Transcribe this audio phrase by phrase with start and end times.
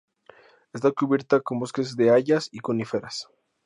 [0.73, 3.27] Está cubierta con bosques de hayas y coníferas.